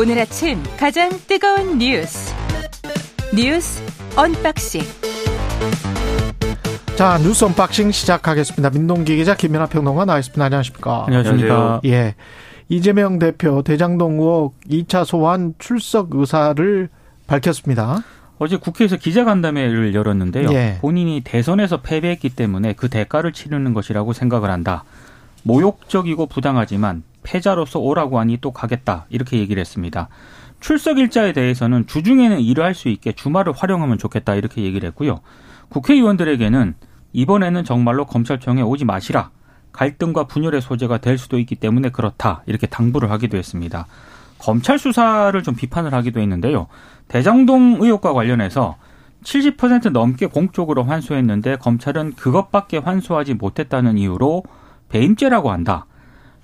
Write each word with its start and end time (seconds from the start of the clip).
오늘 0.00 0.16
아침 0.20 0.62
가장 0.78 1.10
뜨거운 1.26 1.76
뉴스 1.76 2.32
뉴스 3.34 3.82
unboxing 4.16 4.80
자 6.94 7.18
뉴스 7.18 7.44
unboxing 7.44 7.90
시작하겠습니다. 7.90 8.70
민동기 8.70 9.16
기자 9.16 9.34
김민아 9.34 9.66
평론가 9.66 10.04
나와 10.04 10.20
있습니다. 10.20 10.44
안녕하십니까? 10.44 11.06
안녕하십니까? 11.08 11.80
예. 11.86 12.14
이재명 12.68 13.18
대표 13.18 13.62
대장동 13.62 14.20
의혹 14.20 14.60
2차 14.70 15.04
소환 15.04 15.54
출석 15.58 16.14
의사를 16.14 16.88
밝혔습니다. 17.26 18.04
어제 18.38 18.56
국회에서 18.56 18.96
기자간담회를 18.98 19.96
열었는데요. 19.96 20.52
예. 20.52 20.78
본인이 20.80 21.22
대선에서 21.24 21.80
패배했기 21.80 22.28
때문에 22.28 22.74
그 22.74 22.88
대가를 22.88 23.32
치르는 23.32 23.74
것이라고 23.74 24.12
생각을 24.12 24.48
한다. 24.48 24.84
모욕적이고 25.42 26.26
부당하지만 26.26 27.02
패자로서 27.22 27.78
오라고 27.78 28.18
하니 28.18 28.38
또 28.40 28.52
가겠다. 28.52 29.06
이렇게 29.10 29.38
얘기를 29.38 29.60
했습니다. 29.60 30.08
출석 30.60 30.98
일자에 30.98 31.32
대해서는 31.32 31.86
주중에는 31.86 32.40
일을 32.40 32.64
할 32.64 32.74
수 32.74 32.88
있게 32.88 33.12
주말을 33.12 33.52
활용하면 33.52 33.98
좋겠다. 33.98 34.34
이렇게 34.34 34.62
얘기를 34.62 34.86
했고요. 34.88 35.20
국회의원들에게는 35.68 36.74
이번에는 37.12 37.64
정말로 37.64 38.04
검찰청에 38.06 38.62
오지 38.62 38.84
마시라. 38.84 39.30
갈등과 39.72 40.24
분열의 40.24 40.60
소재가 40.60 40.98
될 40.98 41.18
수도 41.18 41.38
있기 41.38 41.54
때문에 41.54 41.90
그렇다. 41.90 42.42
이렇게 42.46 42.66
당부를 42.66 43.10
하기도 43.10 43.36
했습니다. 43.36 43.86
검찰 44.38 44.78
수사를 44.78 45.40
좀 45.42 45.54
비판을 45.54 45.92
하기도 45.92 46.20
했는데요. 46.20 46.66
대장동 47.08 47.78
의혹과 47.80 48.12
관련해서 48.12 48.76
70% 49.24 49.90
넘게 49.90 50.26
공적으로 50.26 50.84
환수했는데 50.84 51.56
검찰은 51.56 52.14
그것밖에 52.14 52.78
환수하지 52.78 53.34
못했다는 53.34 53.98
이유로 53.98 54.44
배임죄라고 54.88 55.50
한다. 55.50 55.86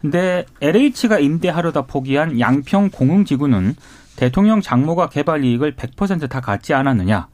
근데 0.04 0.44
LH가 0.60 1.18
임대하려다 1.18 1.86
포기한 1.86 2.38
양평 2.38 2.90
공흥지구는 2.90 3.74
대통령 4.16 4.60
장모가 4.60 5.08
개발 5.08 5.42
이익을 5.42 5.76
100%다 5.76 6.42
갖지 6.42 6.74
않았느냐. 6.74 7.28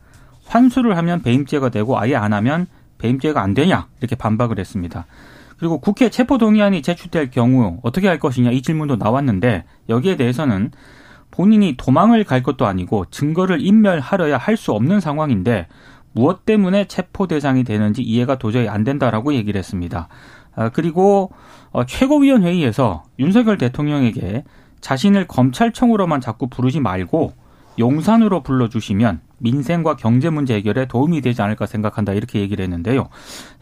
환수를 0.45 0.97
하면 0.97 1.21
배임죄가 1.21 1.71
되고 1.71 1.99
아예 1.99 2.15
안 2.15 2.33
하면 2.33 2.69
배임죄가 2.99 3.43
안 3.43 3.55
되냐. 3.55 3.89
이렇게 3.99 4.15
반박을 4.15 4.61
했습니다. 4.61 5.07
그리고 5.59 5.81
국회 5.81 6.11
체포동의안이 6.11 6.83
제출될 6.83 7.33
경우 7.33 7.81
어떻게 7.83 8.07
할 8.07 8.21
것이냐 8.21 8.53
이 8.53 8.62
질문도 8.62 8.95
나왔는데 8.95 9.65
여기에 9.89 10.15
대해서는 10.17 10.71
본인이 11.33 11.75
도망을 11.77 12.23
갈 12.23 12.45
것도 12.45 12.67
아니고 12.67 13.07
증거를 13.11 13.67
인멸하려야 13.67 14.39
할 14.39 14.57
수 14.57 14.71
없는 14.71 15.01
상황인데 15.01 15.67
무엇 16.12 16.45
때문에 16.45 16.87
체포 16.87 17.27
대상이 17.27 17.65
되는지 17.65 18.03
이해가 18.03 18.39
도저히 18.39 18.69
안 18.69 18.84
된다라고 18.84 19.34
얘기를 19.34 19.59
했습니다. 19.59 20.07
아, 20.55 20.69
그리고 20.70 21.31
어, 21.73 21.84
최고위원 21.87 22.43
회의에서 22.43 23.05
윤석열 23.19 23.59
대통령에게 23.59 24.45
자신을 24.81 25.27
검찰청으로만 25.27 26.20
자꾸 26.20 26.48
부르지 26.48 26.81
말고 26.81 27.33
용산으로 27.79 28.43
불러주시면 28.43 29.21
민생과 29.39 29.97
경제 29.97 30.31
문제 30.31 30.55
해결에 30.55 30.87
도움이 30.87 31.21
되지 31.21 31.41
않을까 31.43 31.67
생각한다 31.67 32.12
이렇게 32.12 32.41
얘기를 32.41 32.62
했는데요. 32.62 33.09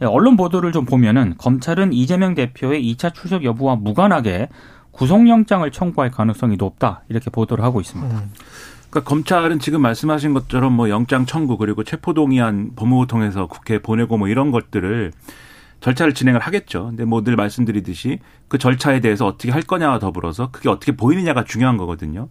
예, 0.03 0.06
언론 0.06 0.36
보도를 0.36 0.72
좀 0.72 0.84
보면은 0.84 1.34
검찰은 1.39 1.92
이재명 1.92 2.34
대표의 2.34 2.83
2차 2.94 3.14
출석 3.14 3.44
여부와 3.44 3.77
무관하게 3.77 4.48
구속영장을 4.92 5.70
청구할 5.70 6.11
가능성이 6.11 6.56
높다 6.56 7.03
이렇게 7.09 7.31
보도를 7.31 7.62
하고 7.62 7.81
있습니다. 7.81 8.19
음. 8.19 8.33
그러니까 8.91 9.09
검찰은 9.09 9.61
지금 9.61 9.83
말씀하신 9.83 10.34
것처럼 10.34 10.72
뭐 10.72 10.89
영장 10.89 11.27
청구 11.27 11.59
그리고 11.59 11.84
체포동의안 11.84 12.72
법무부 12.75 13.06
통해서 13.06 13.47
국회에 13.47 13.78
보내고 13.78 14.16
뭐 14.16 14.28
이런 14.28 14.50
것들을 14.50 15.12
절차를 15.81 16.15
진행을 16.15 16.41
하겠죠. 16.41 16.87
근데 16.87 17.05
뭐 17.05 17.23
늘 17.23 17.37
말씀드리듯이 17.37 18.19
그 18.48 18.59
절차에 18.59 19.01
대해서 19.01 19.27
어떻게 19.27 19.51
할 19.51 19.62
거냐와 19.62 19.98
더불어서 19.98 20.51
그게 20.51 20.69
어떻게 20.69 20.93
보이느냐가 20.93 21.45
중요한 21.45 21.77
거거든요. 21.77 22.29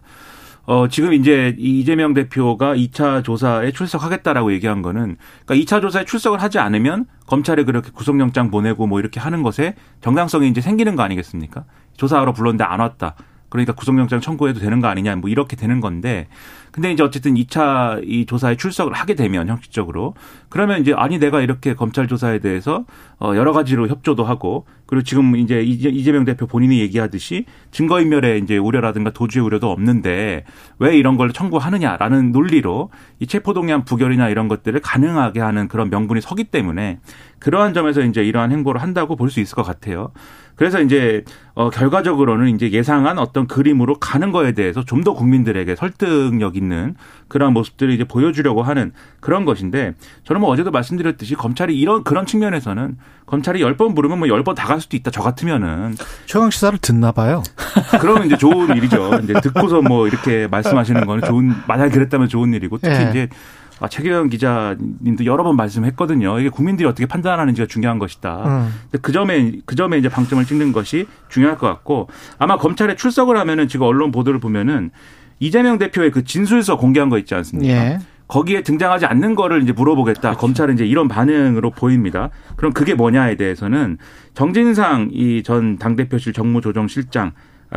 어, 0.64 0.86
지금 0.88 1.14
이제 1.14 1.54
이재명 1.58 2.12
대표가 2.12 2.74
2차 2.74 3.24
조사에 3.24 3.72
출석하겠다라고 3.72 4.52
얘기한 4.52 4.82
거는 4.82 5.16
그러니까 5.46 5.54
2차 5.54 5.80
조사에 5.80 6.04
출석을 6.04 6.42
하지 6.42 6.58
않으면 6.58 7.06
검찰에 7.26 7.64
그렇게 7.64 7.90
구속영장 7.90 8.50
보내고 8.50 8.86
뭐 8.86 9.00
이렇게 9.00 9.18
하는 9.18 9.42
것에 9.42 9.74
정당성이 10.02 10.48
이제 10.48 10.60
생기는 10.60 10.94
거 10.94 11.02
아니겠습니까? 11.02 11.64
조사하러 11.96 12.32
불렀는데 12.34 12.64
안 12.64 12.80
왔다. 12.80 13.14
그러니까 13.48 13.72
구속영장 13.72 14.20
청구해도 14.20 14.60
되는 14.60 14.80
거 14.80 14.88
아니냐 14.88 15.16
뭐 15.16 15.30
이렇게 15.30 15.56
되는 15.56 15.80
건데 15.80 16.28
근데 16.78 16.92
이제 16.92 17.02
어쨌든 17.02 17.34
2차 17.34 18.02
이 18.04 18.24
조사에 18.24 18.54
출석을 18.56 18.92
하게 18.92 19.16
되면 19.16 19.48
형식적으로 19.48 20.14
그러면 20.48 20.80
이제 20.80 20.94
아니 20.96 21.18
내가 21.18 21.40
이렇게 21.40 21.74
검찰 21.74 22.06
조사에 22.06 22.38
대해서 22.38 22.84
어 23.18 23.32
여러 23.34 23.52
가지로 23.52 23.88
협조도 23.88 24.22
하고 24.22 24.64
그리고 24.86 25.02
지금 25.02 25.34
이제 25.34 25.60
이재명 25.60 26.24
대표 26.24 26.46
본인이 26.46 26.78
얘기하듯이 26.78 27.46
증거인멸의 27.72 28.42
이제 28.42 28.56
우려라든가 28.58 29.10
도주의 29.10 29.44
우려도 29.44 29.72
없는데 29.72 30.44
왜 30.78 30.96
이런 30.96 31.16
걸 31.16 31.32
청구하느냐라는 31.32 32.30
논리로 32.30 32.90
이 33.18 33.26
체포동의안 33.26 33.84
부결이나 33.84 34.28
이런 34.28 34.46
것들을 34.46 34.78
가능하게 34.80 35.40
하는 35.40 35.66
그런 35.66 35.90
명분이 35.90 36.20
서기 36.20 36.44
때문에 36.44 37.00
그러한 37.40 37.74
점에서 37.74 38.02
이제 38.02 38.22
이러한 38.22 38.52
행보를 38.52 38.80
한다고 38.80 39.16
볼 39.16 39.30
수 39.30 39.40
있을 39.40 39.56
것 39.56 39.62
같아요. 39.62 40.12
그래서 40.58 40.80
이제 40.82 41.24
어 41.54 41.70
결과적으로는 41.70 42.48
이제 42.54 42.70
예상한 42.72 43.18
어떤 43.18 43.46
그림으로 43.46 43.94
가는 43.98 44.32
거에 44.32 44.52
대해서 44.52 44.84
좀 44.84 44.98
더 45.04 45.14
국민들에게 45.14 45.76
설득력 45.76 46.56
있는 46.56 46.96
그런 47.28 47.52
모습들을 47.52 47.92
이제 47.94 48.02
보여주려고 48.04 48.62
하는 48.64 48.92
그런 49.20 49.44
것인데 49.44 49.94
저는 50.24 50.40
뭐 50.40 50.50
어제도 50.50 50.70
말씀드렸듯이 50.72 51.36
검찰이 51.36 51.78
이런 51.78 52.02
그런 52.04 52.26
측면에서는 52.26 52.98
검찰이 53.26 53.60
열번 53.62 53.94
부르면 53.94 54.18
뭐 54.18 54.28
열 54.28 54.42
번 54.42 54.54
다 54.56 54.66
갈 54.66 54.80
수도 54.80 54.96
있다. 54.96 55.10
저 55.12 55.22
같으면은 55.22 55.94
최강 56.26 56.50
시사를 56.50 56.76
듣나 56.80 57.12
봐요. 57.12 57.42
그러면 58.00 58.26
이제 58.26 58.36
좋은 58.36 58.76
일이죠. 58.76 59.20
이제 59.22 59.34
듣고서 59.40 59.80
뭐 59.80 60.08
이렇게 60.08 60.48
말씀하시는 60.48 61.06
거는 61.06 61.22
좋은 61.28 61.54
만약에 61.68 61.90
그랬다면 61.92 62.28
좋은 62.28 62.52
일이고 62.52 62.78
특히 62.78 62.98
네. 62.98 63.10
이제 63.10 63.28
아, 63.30 63.67
최경영 63.86 64.28
기자님도 64.28 65.24
여러 65.26 65.44
번 65.44 65.54
말씀했거든요. 65.56 66.40
이게 66.40 66.48
국민들이 66.48 66.88
어떻게 66.88 67.06
판단하는지가 67.06 67.68
중요한 67.68 67.98
것이다. 68.00 68.42
음. 68.46 68.74
그 69.02 69.12
점에 69.12 69.52
그 69.66 69.76
점에 69.76 69.98
이제 69.98 70.08
방점을 70.08 70.44
찍는 70.44 70.72
것이 70.72 71.06
중요할 71.28 71.58
것 71.58 71.68
같고 71.68 72.08
아마 72.38 72.56
검찰에 72.56 72.96
출석을 72.96 73.36
하면은 73.38 73.68
지금 73.68 73.86
언론 73.86 74.10
보도를 74.10 74.40
보면은 74.40 74.90
이재명 75.38 75.78
대표의 75.78 76.10
그 76.10 76.24
진술서 76.24 76.76
공개한 76.78 77.08
거 77.10 77.18
있지 77.18 77.34
않습니까? 77.36 77.72
예. 77.72 77.98
거기에 78.26 78.62
등장하지 78.62 79.06
않는 79.06 79.36
거를 79.36 79.62
이제 79.62 79.72
물어보겠다. 79.72 80.20
그렇죠. 80.20 80.38
검찰은 80.38 80.74
이제 80.74 80.84
이런 80.84 81.08
반응으로 81.08 81.70
보입니다. 81.70 82.30
그럼 82.56 82.72
그게 82.72 82.94
뭐냐에 82.94 83.36
대해서는 83.36 83.98
정진상 84.34 85.10
이 85.12 85.42
전 85.44 85.78
당대표실 85.78 86.32
정무조정실장 86.32 87.28
아, 87.28 87.32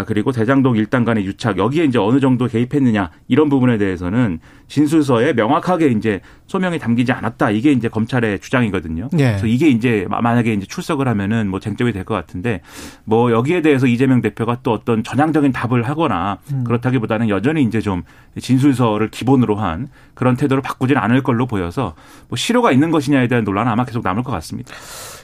그리고 0.08 0.32
대장동 0.32 0.78
일당 0.78 1.04
간의 1.04 1.26
유착 1.26 1.58
여기에 1.58 1.86
이제 1.86 1.98
어느 2.00 2.20
정도 2.20 2.48
개입했느냐 2.48 3.12
이런 3.28 3.50
부분에 3.50 3.78
대해서는 3.78 4.40
진술서에 4.68 5.34
명확하게 5.34 5.88
이제 5.88 6.22
소명이 6.48 6.80
담기지 6.80 7.12
않았다 7.12 7.52
이게 7.52 7.72
이제 7.74 7.90
검찰의 7.90 8.40
주장이거든요. 8.40 9.10
네. 9.12 9.32
그래서 9.32 9.48
이게 9.48 9.68
이제 9.68 10.06
만약에 10.10 10.54
이제 10.54 10.66
출석을 10.66 11.08
하면은 11.10 11.50
뭐 11.50 11.60
쟁점이 11.60 11.92
될 11.92 12.02
것 12.02 12.16
같은데 12.16 12.62
뭐 13.04 13.32
여기에 13.32 13.62
대해서 13.62 13.86
이재명 13.86 14.22
대표가 14.22 14.58
또 14.64 14.72
어떤 14.72 15.04
전향적인 15.04 15.52
답을 15.52 15.84
하거나 15.84 16.40
음. 16.52 16.64
그렇다기보다는 16.64 17.30
여전히 17.30 17.62
이제 17.64 17.80
좀 17.80 18.02
진술서를 18.40 19.10
기본으로 19.10 19.56
한 19.56 19.88
그런 20.16 20.36
태도를 20.36 20.64
바꾸지는 20.64 21.00
않을 21.02 21.22
걸로 21.22 21.46
보여서 21.46 21.94
뭐 22.30 22.38
실효가 22.38 22.72
있는 22.72 22.90
것이냐에 22.92 23.28
대한 23.28 23.44
논란은 23.44 23.72
아마 23.72 23.86
계속 23.86 24.04
남을 24.04 24.24
것 24.24 24.32
같습니다. 24.32 24.74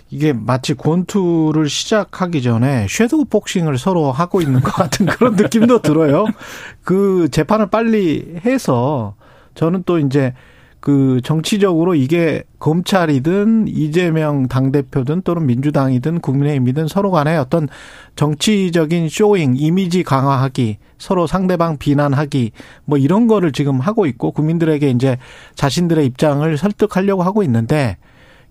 이게 0.10 0.34
마치 0.34 0.74
권투를 0.74 1.70
시작하기 1.70 2.42
전에 2.42 2.88
섀도우 2.90 3.26
복싱을 3.26 3.78
서로 3.78 4.12
하고 4.12 4.42
있는 4.42 4.62
것 4.62 4.74
같은 4.74 5.06
그런 5.08 5.36
느낌도 5.36 5.82
들어요. 5.82 6.26
그 6.84 7.28
재판을 7.32 7.70
빨리 7.70 8.40
해서 8.46 9.16
저는 9.56 9.84
또 9.86 10.00
이제 10.00 10.34
그 10.80 11.20
정치적으로 11.24 11.96
이게 11.96 12.44
검찰이든 12.60 13.68
이재명 13.68 14.48
당대표든 14.48 15.24
또는 15.24 15.46
민주당이든 15.46 16.22
국민의힘이든 16.22 16.88
서로 16.88 17.12
간에 17.12 17.36
어떤 17.36 17.68
정치적인 18.16 19.10
showing, 19.10 19.56
이미지 19.58 20.04
강화하기, 20.04 20.78
서로 20.98 21.28
상대방 21.28 21.78
비난하기, 21.78 22.52
뭐 22.86 22.98
이런 22.98 23.28
거를 23.28 23.52
지금 23.52 23.80
하고 23.80 24.06
있고 24.06 24.32
국민들에게 24.32 24.90
이제 24.92 25.18
자신들의 25.56 26.06
입장을 26.06 26.58
설득하려고 26.58 27.24
하고 27.24 27.44
있는데 27.44 27.98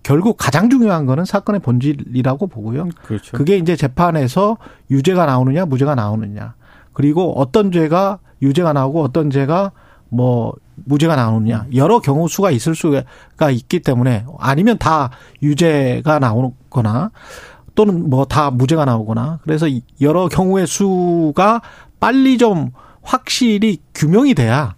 결국 0.07 0.37
가장 0.37 0.69
중요한 0.69 1.05
거는 1.05 1.25
사건의 1.25 1.59
본질이라고 1.59 2.47
보고요. 2.47 2.87
그렇죠. 3.03 3.35
그게 3.35 3.57
이제 3.57 3.75
재판에서 3.75 4.55
유죄가 4.89 5.25
나오느냐 5.25 5.65
무죄가 5.65 5.95
나오느냐. 5.95 6.53
그리고 6.93 7.37
어떤 7.37 7.73
죄가 7.73 8.19
유죄가 8.41 8.71
나오고 8.71 9.03
어떤 9.03 9.29
죄가 9.29 9.73
뭐 10.07 10.53
무죄가 10.85 11.17
나오느냐. 11.17 11.65
여러 11.75 11.99
경우 11.99 12.29
수가 12.29 12.51
있을 12.51 12.73
수가 12.73 13.51
있기 13.51 13.81
때문에 13.81 14.23
아니면 14.39 14.77
다 14.77 15.09
유죄가 15.43 16.19
나오거나 16.19 17.11
또는 17.75 18.09
뭐 18.09 18.23
다 18.23 18.49
무죄가 18.49 18.85
나오거나 18.85 19.39
그래서 19.43 19.67
여러 19.99 20.29
경우의 20.29 20.67
수가 20.67 21.61
빨리 21.99 22.37
좀 22.37 22.71
확실히 23.01 23.79
규명이 23.93 24.35
돼야 24.35 24.75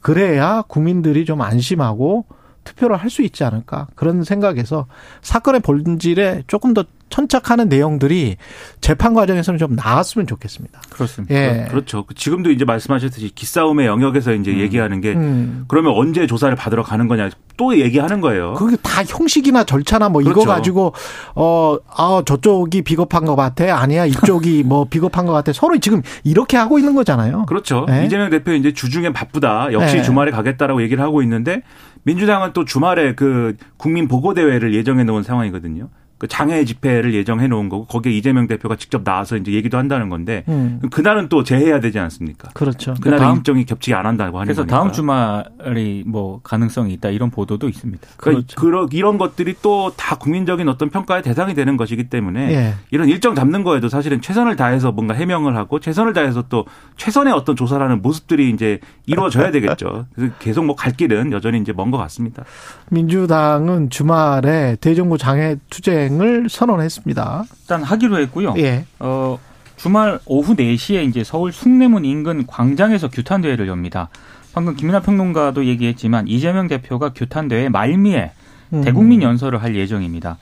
그래야 0.00 0.62
국민들이 0.62 1.24
좀 1.24 1.42
안심하고 1.42 2.24
투표를 2.68 2.96
할 2.96 3.08
수 3.08 3.22
있지 3.22 3.42
않을까 3.42 3.86
그런 3.94 4.22
생각에서 4.22 4.86
사건의 5.22 5.60
본질에 5.60 6.44
조금 6.46 6.74
더 6.74 6.84
천착하는 7.10 7.68
내용들이 7.68 8.36
재판 8.80 9.14
과정에서는 9.14 9.58
좀 9.58 9.74
나왔으면 9.74 10.26
좋겠습니다. 10.26 10.80
그렇습니다. 10.90 11.34
예. 11.34 11.66
그렇죠. 11.68 12.04
지금도 12.14 12.50
이제 12.50 12.64
말씀하셨듯이 12.64 13.30
기싸움의 13.34 13.86
영역에서 13.86 14.34
이제 14.34 14.52
음. 14.52 14.58
얘기하는 14.58 15.00
게 15.00 15.14
음. 15.14 15.64
그러면 15.68 15.92
언제 15.94 16.26
조사를 16.26 16.54
받으러 16.56 16.82
가는 16.82 17.08
거냐 17.08 17.30
또 17.56 17.78
얘기하는 17.78 18.20
거예요. 18.20 18.54
그게 18.54 18.76
다 18.82 19.02
형식이나 19.02 19.64
절차나 19.64 20.08
뭐 20.08 20.20
이거 20.22 20.32
그렇죠. 20.32 20.48
가지고 20.48 20.94
어 21.34 21.78
아 21.96 22.22
저쪽이 22.24 22.82
비겁한 22.82 23.24
것 23.24 23.36
같아 23.36 23.76
아니야 23.80 24.06
이쪽이 24.06 24.62
뭐 24.66 24.84
비겁한 24.84 25.26
것 25.26 25.32
같아 25.32 25.52
서로 25.52 25.78
지금 25.78 26.02
이렇게 26.24 26.56
하고 26.56 26.78
있는 26.78 26.94
거잖아요. 26.94 27.46
그렇죠. 27.46 27.86
네. 27.88 28.06
이재명 28.06 28.30
대표 28.30 28.52
이제 28.52 28.72
주중에 28.72 29.12
바쁘다. 29.12 29.72
역시 29.72 29.96
네. 29.96 30.02
주말에 30.02 30.30
가겠다라고 30.30 30.82
얘기를 30.82 31.02
하고 31.02 31.22
있는데 31.22 31.62
민주당은 32.04 32.52
또 32.52 32.64
주말에 32.64 33.14
그 33.14 33.56
국민 33.76 34.08
보고 34.08 34.34
대회를 34.34 34.74
예정해 34.74 35.04
놓은 35.04 35.22
상황이거든요. 35.22 35.88
그 36.18 36.26
장애 36.26 36.64
집회를 36.64 37.14
예정해 37.14 37.46
놓은 37.46 37.68
거고 37.68 37.86
거기에 37.86 38.12
이재명 38.12 38.46
대표가 38.48 38.74
직접 38.76 39.04
나와서 39.04 39.36
이제 39.36 39.52
얘기도 39.52 39.78
한다는 39.78 40.08
건데 40.08 40.44
음. 40.48 40.80
그날은 40.90 41.28
또 41.28 41.44
재해야 41.44 41.78
되지 41.80 41.98
않습니까? 42.00 42.48
그렇죠. 42.54 42.94
그날 43.00 43.20
다음- 43.20 43.36
일정이 43.36 43.64
겹치지 43.64 43.94
안 43.94 44.04
한다고 44.06 44.38
하는 44.38 44.46
그래서 44.46 44.62
거니까. 44.62 44.76
다음 44.76 44.92
주말이 44.92 46.02
뭐 46.06 46.40
가능성이 46.42 46.92
있다 46.94 47.10
이런 47.10 47.30
보도도 47.30 47.68
있습니다. 47.68 48.06
그러니까 48.16 48.46
그런 48.56 48.88
이런 48.92 49.16
것들이 49.18 49.54
또 49.62 49.92
다 49.96 50.16
국민적인 50.16 50.68
어떤 50.68 50.90
평가의 50.90 51.22
대상이 51.22 51.54
되는 51.54 51.76
것이기 51.76 52.08
때문에 52.08 52.52
예. 52.52 52.74
이런 52.90 53.08
일정 53.08 53.34
잡는 53.34 53.62
거에도 53.62 53.88
사실은 53.88 54.20
최선을 54.20 54.56
다해서 54.56 54.90
뭔가 54.92 55.14
해명을 55.14 55.56
하고 55.56 55.78
최선을 55.80 56.12
다해서 56.14 56.44
또 56.48 56.66
최선의 56.96 57.32
어떤 57.32 57.56
조사라는 57.56 58.02
모습들이 58.02 58.50
이제 58.50 58.80
이루어져야 59.06 59.50
되겠죠. 59.50 60.06
그래서 60.14 60.32
계속 60.38 60.64
뭐 60.64 60.74
갈 60.76 60.92
길은 60.92 61.32
여전히 61.32 61.58
이제 61.60 61.72
먼 61.72 61.90
것 61.90 61.98
같습니다. 61.98 62.44
민주당은 62.90 63.90
주말에 63.90 64.76
대정부 64.80 65.16
장애 65.18 65.56
투쟁 65.70 66.07
을 66.08 66.48
선언했습니다. 66.48 67.44
일단 67.62 67.82
하기로 67.82 68.18
했고요. 68.20 68.54
예. 68.58 68.84
어, 68.98 69.38
주말 69.76 70.18
오후 70.26 70.56
4시에 70.56 71.08
이제 71.08 71.22
서울 71.22 71.52
숭례문 71.52 72.04
인근 72.04 72.46
광장에서 72.46 73.08
규탄 73.08 73.40
대회를 73.40 73.68
엽니다. 73.68 74.08
방금 74.52 74.74
김민하 74.74 75.00
평론가도 75.00 75.66
얘기했지만 75.66 76.26
이재명 76.26 76.66
대표가 76.66 77.12
규탄 77.12 77.48
대회 77.48 77.68
말미에 77.68 78.32
음. 78.72 78.82
대국민 78.82 79.22
연설을 79.22 79.62
할 79.62 79.76
예정입니다. 79.76 80.38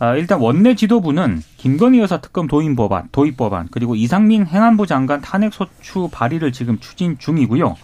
아, 0.00 0.14
일단 0.14 0.40
원내 0.40 0.74
지도부는 0.76 1.42
김건희 1.56 1.98
여사 1.98 2.18
특검 2.18 2.46
도입 2.46 2.76
법안, 2.76 3.08
도입 3.10 3.36
법안 3.36 3.68
그리고 3.70 3.96
이상민 3.96 4.46
행안부 4.46 4.86
장관 4.86 5.20
탄핵 5.20 5.52
소추 5.52 6.08
발의를 6.12 6.52
지금 6.52 6.78
추진 6.78 7.18
중이고요. 7.18 7.76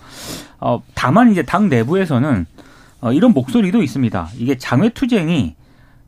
어, 0.61 0.83
다만 0.95 1.33
이제 1.33 1.43
당 1.43 1.69
내부에서는 1.69 2.47
어, 3.01 3.13
이런 3.13 3.33
목소리도 3.33 3.83
있습니다. 3.83 4.29
이게 4.39 4.57
장외 4.57 4.91
투쟁이 4.91 5.57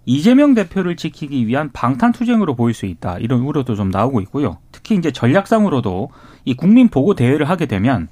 이재명 0.06 0.54
대표를 0.54 0.96
지키기 0.96 1.46
위한 1.46 1.70
방탄 1.72 2.12
투쟁으로 2.12 2.54
보일 2.54 2.74
수 2.74 2.86
있다. 2.86 3.18
이런 3.18 3.40
우려도 3.40 3.74
좀 3.74 3.90
나오고 3.90 4.20
있고요. 4.22 4.58
특히 4.72 4.94
이제 4.94 5.10
전략상으로도 5.10 6.10
이 6.44 6.54
국민 6.54 6.88
보고 6.88 7.14
대회를 7.14 7.48
하게 7.48 7.66
되면 7.66 8.08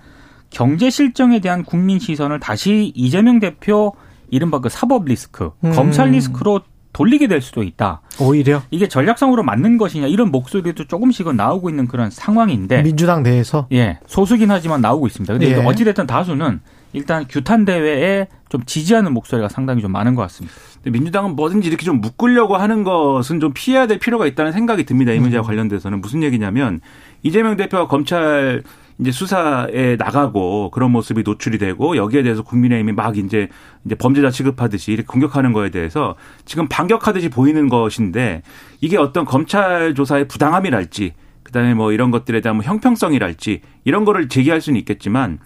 경제 0.50 0.90
실정에 0.90 1.40
대한 1.40 1.64
국민 1.64 1.98
시선을 1.98 2.40
다시 2.40 2.92
이재명 2.94 3.38
대표 3.38 3.94
이른바 4.28 4.60
그 4.60 4.68
사법 4.68 5.04
리스크, 5.04 5.52
음. 5.64 5.72
검찰 5.72 6.10
리스크로 6.10 6.60
돌리게 6.92 7.26
될 7.28 7.40
수도 7.40 7.62
있다. 7.62 8.02
오히려 8.20 8.62
이게 8.70 8.88
전략상으로 8.88 9.42
맞는 9.42 9.78
것이냐 9.78 10.06
이런 10.06 10.30
목소리도 10.30 10.84
조금씩은 10.84 11.36
나오고 11.36 11.70
있는 11.70 11.86
그런 11.86 12.10
상황인데 12.10 12.82
민주당 12.82 13.22
내에서 13.22 13.66
예, 13.72 13.98
소수긴 14.06 14.50
하지만 14.50 14.80
나오고 14.80 15.06
있습니다. 15.06 15.32
근데 15.34 15.50
예. 15.50 15.54
어찌됐든 15.56 16.06
다수는 16.06 16.60
일단 16.94 17.26
규탄 17.28 17.64
대회에 17.64 18.28
좀 18.48 18.62
지지하는 18.64 19.12
목소리가 19.12 19.48
상당히 19.48 19.82
좀 19.82 19.92
많은 19.92 20.14
것 20.14 20.22
같습니다. 20.22 20.56
근데 20.76 20.90
민주당은 20.90 21.36
뭐든지 21.36 21.68
이렇게 21.68 21.84
좀 21.84 22.00
묶으려고 22.00 22.56
하는 22.56 22.84
것은 22.84 23.40
좀 23.40 23.52
피해야 23.52 23.86
될 23.86 23.98
필요가 23.98 24.26
있다는 24.26 24.52
생각이 24.52 24.84
듭니다. 24.84 25.12
이 25.12 25.18
문제와 25.18 25.42
관련돼서는 25.42 26.00
무슨 26.00 26.22
얘기냐면 26.22 26.80
이재명 27.22 27.56
대표가 27.56 27.88
검찰 27.88 28.62
이제 29.00 29.10
수사에 29.10 29.96
나가고 29.98 30.70
그런 30.70 30.92
모습이 30.92 31.24
노출이 31.24 31.58
되고 31.58 31.96
여기에 31.96 32.22
대해서 32.22 32.42
국민의힘이 32.42 32.92
막 32.92 33.18
이제 33.18 33.48
이제 33.84 33.96
범죄자 33.96 34.30
취급하듯이 34.30 34.92
이렇게 34.92 35.06
공격하는 35.06 35.52
거에 35.52 35.70
대해서 35.70 36.14
지금 36.44 36.68
반격하듯이 36.68 37.28
보이는 37.28 37.68
것인데 37.68 38.42
이게 38.80 38.96
어떤 38.96 39.24
검찰 39.24 39.96
조사의 39.96 40.28
부당함이랄지 40.28 41.14
그다음에 41.42 41.74
뭐 41.74 41.92
이런 41.92 42.12
것들에 42.12 42.40
대한 42.40 42.56
뭐 42.56 42.64
형평성이랄지 42.64 43.62
이런 43.84 44.04
거를 44.04 44.28
제기할 44.28 44.60
수는 44.60 44.78
있겠지만 44.78 45.40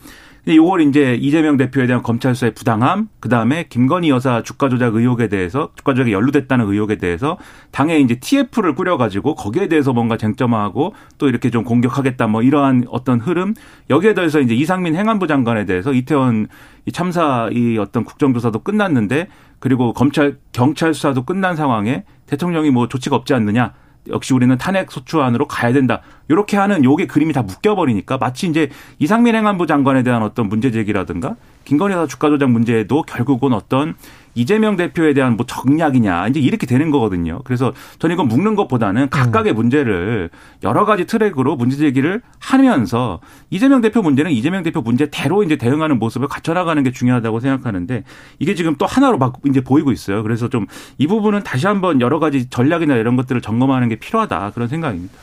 요걸 0.56 0.80
이제 0.82 1.14
이재명 1.14 1.56
대표에 1.56 1.86
대한 1.86 2.02
검찰 2.02 2.34
수사의 2.34 2.54
부당함, 2.54 3.08
그 3.20 3.28
다음에 3.28 3.66
김건희 3.68 4.08
여사 4.08 4.42
주가 4.42 4.68
조작 4.68 4.94
의혹에 4.94 5.28
대해서 5.28 5.70
주가 5.74 5.94
조작에 5.94 6.12
연루됐다는 6.12 6.66
의혹에 6.66 6.96
대해서 6.96 7.38
당에 7.70 7.98
이제 7.98 8.18
TF를 8.18 8.74
꾸려가지고 8.74 9.34
거기에 9.34 9.68
대해서 9.68 9.92
뭔가 9.92 10.16
쟁점화하고 10.16 10.94
또 11.18 11.28
이렇게 11.28 11.50
좀 11.50 11.64
공격하겠다 11.64 12.26
뭐 12.28 12.42
이러한 12.42 12.84
어떤 12.88 13.20
흐름 13.20 13.54
여기에 13.90 14.14
대해서 14.14 14.40
이제 14.40 14.54
이상민 14.54 14.94
행안부 14.94 15.26
장관에 15.26 15.64
대해서 15.66 15.92
이태원 15.92 16.48
이 16.86 16.92
참사 16.92 17.50
이 17.52 17.76
어떤 17.78 18.04
국정조사도 18.04 18.60
끝났는데 18.60 19.28
그리고 19.58 19.92
검찰 19.92 20.38
경찰 20.52 20.94
수사도 20.94 21.24
끝난 21.24 21.56
상황에 21.56 22.04
대통령이 22.26 22.70
뭐 22.70 22.88
조치가 22.88 23.16
없지 23.16 23.34
않느냐. 23.34 23.74
역시 24.10 24.34
우리는 24.34 24.56
탄핵 24.58 24.90
소추안으로 24.90 25.46
가야 25.46 25.72
된다. 25.72 26.00
이렇게 26.28 26.56
하는 26.56 26.84
요게 26.84 27.06
그림이 27.06 27.32
다 27.32 27.42
묶여버리니까 27.42 28.18
마치 28.18 28.46
이제 28.46 28.70
이상민 28.98 29.34
행안부 29.34 29.66
장관에 29.66 30.02
대한 30.02 30.22
어떤 30.22 30.48
문제 30.48 30.70
제기라든가 30.70 31.36
김건희 31.64 31.94
여사 31.94 32.06
주가 32.06 32.28
조작 32.28 32.50
문제도 32.50 33.02
결국은 33.02 33.52
어떤 33.52 33.94
이재명 34.38 34.76
대표에 34.76 35.14
대한 35.14 35.36
뭐 35.36 35.44
정략이냐 35.46 36.28
이제 36.28 36.40
이렇게 36.40 36.66
되는 36.66 36.90
거거든요. 36.90 37.40
그래서 37.44 37.72
저는 37.98 38.14
이건 38.14 38.28
묶는 38.28 38.54
것보다는 38.54 39.10
각각의 39.10 39.52
문제를 39.52 40.30
여러 40.62 40.84
가지 40.84 41.06
트랙으로 41.06 41.56
문제 41.56 41.76
제기를 41.76 42.22
하면서 42.38 43.20
이재명 43.50 43.80
대표 43.80 44.00
문제는 44.02 44.30
이재명 44.30 44.62
대표 44.62 44.80
문제대로 44.80 45.42
이제 45.42 45.56
대응하는 45.56 45.98
모습을 45.98 46.28
갖춰나가는 46.28 46.82
게 46.82 46.92
중요하다고 46.92 47.40
생각하는데 47.40 48.04
이게 48.38 48.54
지금 48.54 48.76
또 48.76 48.86
하나로 48.86 49.18
막 49.18 49.34
이제 49.46 49.60
보이고 49.60 49.92
있어요. 49.92 50.22
그래서 50.22 50.48
좀 50.48 50.66
이 50.98 51.06
부분은 51.06 51.42
다시 51.42 51.66
한번 51.66 52.00
여러 52.00 52.18
가지 52.18 52.48
전략이나 52.48 52.96
이런 52.96 53.16
것들을 53.16 53.40
점검하는 53.40 53.88
게 53.88 53.96
필요하다 53.96 54.52
그런 54.54 54.68
생각입니다. 54.68 55.14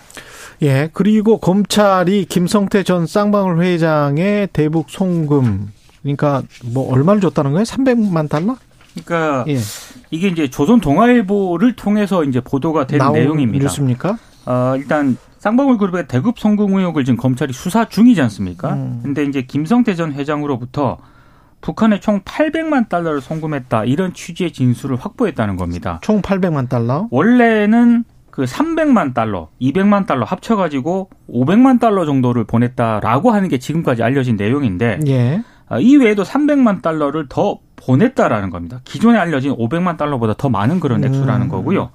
예 0.62 0.90
그리고 0.94 1.38
검찰이 1.40 2.26
김성태 2.26 2.84
전 2.84 3.06
쌍방울 3.06 3.62
회장의 3.62 4.50
대북 4.54 4.90
송금 4.90 5.72
그러니까 6.02 6.44
뭐 6.74 6.92
얼마를 6.94 7.20
줬다는 7.22 7.52
거예요? 7.52 7.64
300만 7.64 8.30
달러? 8.30 8.56
그러니까 9.04 9.46
예. 9.48 9.58
이게 10.12 10.28
이제 10.28 10.50
조선 10.50 10.80
동아일보를 10.80 11.76
통해서 11.76 12.24
이제 12.24 12.40
보도가 12.40 12.88
된 12.88 13.00
내용입니다. 13.12 13.66
뉴스입니까? 13.66 14.18
어, 14.46 14.74
일단 14.78 15.18
쌍방울 15.40 15.78
그룹의 15.78 16.08
대급 16.08 16.40
송금 16.40 16.74
의혹을 16.74 17.06
지금 17.06 17.18
검찰이 17.18 17.54
수사 17.54 17.86
중이지 17.86 18.22
않습니까? 18.22 18.74
음. 18.74 19.00
근데 19.04 19.24
이제 19.26 19.44
김성태 19.44 19.96
전 19.96 20.14
회장으로부터 20.14 20.98
북한에 21.62 22.00
총 22.00 22.22
800만 22.22 22.90
달러를 22.90 23.22
송금했다 23.22 23.86
이런 23.86 24.14
취지의 24.14 24.54
진술을 24.54 24.98
확보했다는 24.98 25.58
겁니다. 25.58 26.00
총 26.02 26.22
800만 26.22 26.70
달러. 26.70 27.08
원래는 27.12 28.04
그 28.30 28.44
300만 28.44 29.14
달러, 29.14 29.48
200만 29.62 30.06
달러 30.06 30.26
합쳐가지고 30.26 31.10
500만 31.30 31.80
달러 31.80 32.06
정도를 32.06 32.44
보냈다라고 32.44 33.32
하는 33.32 33.48
게 33.48 33.58
지금까지 33.60 34.04
알려진 34.04 34.36
내용인데 34.36 35.00
예. 35.08 35.42
아, 35.68 35.80
이 35.80 35.96
외에도 35.96 36.24
300만 36.24 36.82
달러를 36.82 37.28
더 37.30 37.60
보냈다라는 37.76 38.50
겁니다. 38.50 38.82
기존에 38.84 39.18
알려진 39.18 39.56
500만 39.56 39.98
달러보다 39.98 40.34
더 40.38 40.50
많은 40.50 40.80
그런 40.80 41.04
액수라는 41.04 41.48
음. 41.48 41.50
거고요. 41.50 41.92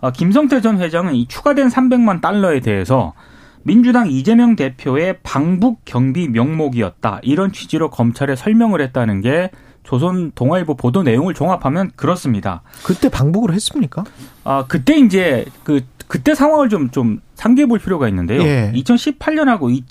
아, 0.00 0.10
김성태 0.10 0.60
전 0.60 0.80
회장은 0.80 1.14
이 1.14 1.26
추가된 1.26 1.68
300만 1.68 2.20
달러에 2.20 2.60
대해서 2.60 3.14
민주당 3.62 4.10
이재명 4.10 4.56
대표의 4.56 5.18
방북 5.22 5.80
경비 5.84 6.28
명목이었다. 6.28 7.20
이런 7.22 7.52
취지로 7.52 7.90
검찰에 7.90 8.36
설명을 8.36 8.82
했다는 8.82 9.22
게 9.22 9.50
조선 9.82 10.32
동아일보 10.34 10.76
보도 10.76 11.02
내용을 11.02 11.34
종합하면 11.34 11.90
그렇습니다. 11.96 12.62
그때 12.84 13.08
방북을 13.08 13.54
했습니까? 13.54 14.04
아, 14.44 14.64
그때 14.68 14.96
이제 14.98 15.44
그 15.62 15.80
그때 16.06 16.34
상황을 16.34 16.68
좀 16.68 16.90
좀 16.90 17.20
상기해 17.34 17.66
볼 17.66 17.78
필요가 17.78 18.08
있는데요. 18.08 18.42
예. 18.42 18.72
2018년하고 18.74 19.82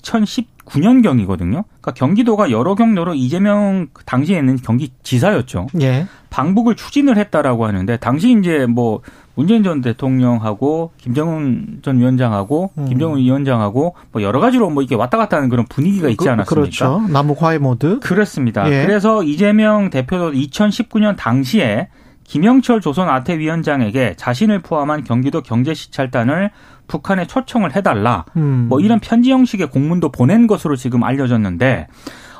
2019년경이거든요. 0.66 1.64
그러니까 1.80 1.92
경기도가 1.94 2.50
여러 2.50 2.74
경로로 2.74 3.14
이재명 3.14 3.88
그 3.92 4.04
당시에는 4.04 4.56
경기 4.64 4.90
지사였죠. 5.02 5.68
예. 5.80 6.06
방북을 6.30 6.74
추진을 6.76 7.16
했다라고 7.16 7.66
하는데 7.66 7.96
당시 7.98 8.36
이제 8.38 8.66
뭐 8.66 9.00
문재인 9.36 9.62
전 9.62 9.80
대통령하고 9.80 10.92
김정은 10.98 11.80
전 11.82 11.98
위원장하고 11.98 12.70
음. 12.78 12.86
김정은 12.88 13.18
위원장하고 13.18 13.94
뭐 14.12 14.22
여러 14.22 14.40
가지로 14.40 14.70
뭐 14.70 14.82
이렇게 14.82 14.94
왔다 14.94 15.18
갔다 15.18 15.36
하는 15.38 15.48
그런 15.48 15.66
분위기가 15.66 16.08
있지 16.08 16.24
그- 16.24 16.30
않았습니까? 16.30 16.54
그렇죠. 16.54 17.02
남북 17.12 17.42
화해 17.42 17.58
모드. 17.58 17.98
그렇습니다. 18.00 18.70
예. 18.70 18.84
그래서 18.86 19.22
이재명 19.22 19.90
대표도 19.90 20.32
2019년 20.32 21.16
당시에 21.16 21.88
김영철 22.24 22.80
조선 22.80 23.08
아태위원장에게 23.08 24.14
자신을 24.16 24.60
포함한 24.60 25.04
경기도 25.04 25.42
경제시찰단을 25.42 26.50
북한에 26.86 27.26
초청을 27.26 27.76
해달라. 27.76 28.24
음. 28.36 28.66
뭐 28.68 28.80
이런 28.80 28.98
편지 29.00 29.30
형식의 29.30 29.70
공문도 29.70 30.10
보낸 30.10 30.46
것으로 30.46 30.76
지금 30.76 31.04
알려졌는데 31.04 31.86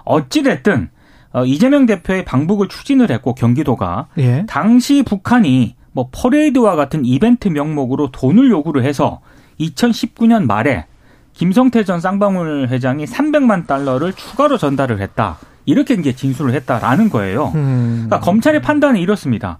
어찌됐든 0.04 0.90
어, 1.32 1.44
이재명 1.44 1.86
대표의 1.86 2.24
방북을 2.24 2.68
추진을 2.68 3.10
했고 3.10 3.34
경기도가 3.34 4.06
예. 4.18 4.44
당시 4.46 5.02
북한이 5.02 5.74
뭐 5.92 6.08
퍼레이드와 6.12 6.76
같은 6.76 7.04
이벤트 7.04 7.48
명목으로 7.48 8.10
돈을 8.10 8.50
요구를 8.50 8.84
해서 8.84 9.20
2019년 9.60 10.46
말에 10.46 10.86
김성태 11.32 11.84
전 11.84 12.00
쌍방울 12.00 12.68
회장이 12.68 13.06
300만 13.06 13.66
달러를 13.66 14.12
추가로 14.12 14.58
전달을 14.58 15.00
했다. 15.00 15.38
이렇게 15.66 15.94
이제 15.94 16.12
진술을 16.12 16.54
했다라는 16.54 17.10
거예요. 17.10 17.52
음. 17.54 18.04
그러니까 18.06 18.20
검찰의 18.20 18.62
판단은 18.62 19.00
이렇습니다. 19.00 19.58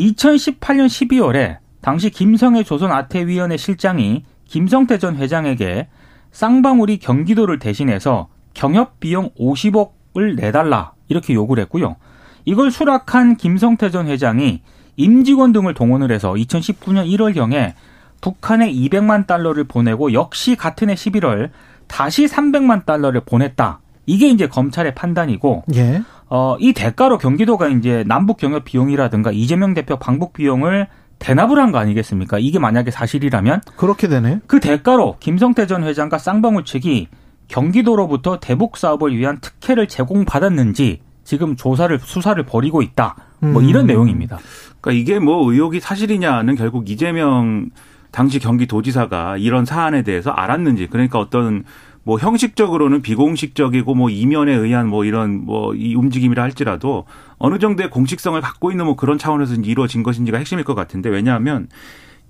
2018년 0.00 0.86
12월에 0.86 1.58
당시 1.80 2.10
김성애 2.10 2.62
조선 2.62 2.90
아태위원회 2.90 3.56
실장이 3.56 4.24
김성태 4.46 4.98
전 4.98 5.16
회장에게 5.16 5.88
쌍방울이 6.32 6.98
경기도를 6.98 7.58
대신해서 7.58 8.28
경협 8.54 9.00
비용 9.00 9.30
50억을 9.38 10.36
내달라 10.36 10.92
이렇게 11.08 11.34
요구를 11.34 11.62
했고요. 11.64 11.96
이걸 12.44 12.70
수락한 12.70 13.36
김성태 13.36 13.90
전 13.90 14.06
회장이 14.08 14.62
임직원 14.96 15.52
등을 15.52 15.74
동원을 15.74 16.10
해서 16.10 16.32
2019년 16.32 17.06
1월경에 17.06 17.74
북한에 18.20 18.70
200만 18.72 19.26
달러를 19.26 19.64
보내고 19.64 20.12
역시 20.12 20.56
같은 20.56 20.90
해 20.90 20.94
11월 20.94 21.50
다시 21.86 22.26
300만 22.26 22.84
달러를 22.84 23.22
보냈다. 23.24 23.80
이게 24.06 24.28
이제 24.28 24.46
검찰의 24.46 24.94
판단이고 24.94 25.64
예. 25.74 26.02
어, 26.30 26.56
이 26.60 26.72
대가로 26.72 27.18
경기도가 27.18 27.68
이제 27.68 28.04
남북 28.06 28.38
경협 28.38 28.64
비용이라든가 28.64 29.32
이재명 29.32 29.74
대표 29.74 29.96
방북 29.98 30.32
비용을 30.32 30.86
대납을 31.18 31.58
한 31.58 31.70
거 31.72 31.78
아니겠습니까? 31.78 32.38
이게 32.38 32.58
만약에 32.58 32.90
사실이라면 32.90 33.60
그렇게 33.76 34.08
되네. 34.08 34.40
그 34.46 34.58
대가로 34.60 35.16
김성태 35.20 35.66
전 35.66 35.82
회장과 35.84 36.18
쌍방울 36.18 36.64
측이 36.64 37.08
경기도로부터 37.48 38.38
대북 38.40 38.76
사업을 38.76 39.16
위한 39.16 39.38
특혜를 39.40 39.88
제공받았는지 39.88 41.00
지금 41.24 41.56
조사를 41.56 41.98
수사를 41.98 42.42
벌이고 42.44 42.80
있다. 42.80 43.16
뭐 43.40 43.60
이런 43.62 43.84
음. 43.84 43.86
내용입니다. 43.88 44.38
그러니까 44.80 45.00
이게 45.00 45.18
뭐 45.18 45.50
의혹이 45.50 45.80
사실이냐는 45.80 46.54
결국 46.54 46.88
이재명 46.88 47.70
당시 48.12 48.38
경기도지사가 48.38 49.36
이런 49.36 49.64
사안에 49.64 50.02
대해서 50.02 50.30
알았는지 50.30 50.88
그러니까 50.88 51.18
어떤 51.18 51.64
뭐 52.02 52.18
형식적으로는 52.18 53.02
비공식적이고 53.02 53.94
뭐 53.94 54.08
이면에 54.10 54.54
의한 54.54 54.88
뭐 54.88 55.04
이런 55.04 55.44
뭐 55.44 55.74
이 55.74 55.94
움직임이라 55.94 56.42
할지라도 56.42 57.04
어느 57.38 57.58
정도의 57.58 57.90
공식성을 57.90 58.40
갖고 58.40 58.70
있는 58.70 58.86
뭐 58.86 58.96
그런 58.96 59.18
차원에서 59.18 59.54
이루어진 59.54 60.02
것인지가 60.02 60.38
핵심일 60.38 60.64
것 60.64 60.74
같은데 60.74 61.08
왜냐하면 61.08 61.68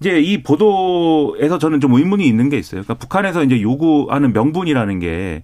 이제 0.01 0.21
이 0.21 0.43
보도에서 0.43 1.59
저는 1.59 1.81
좀 1.81 1.93
의문이 1.95 2.27
있는 2.27 2.49
게 2.49 2.59
있어요. 2.59 2.83
그러니까 2.83 2.95
북한에서 2.95 3.45
이제 3.45 3.61
요구하는 3.61 4.33
명분이라는 4.33 4.99
게 5.01 5.43